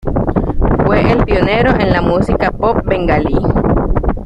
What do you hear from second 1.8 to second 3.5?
la música pop Bengalí.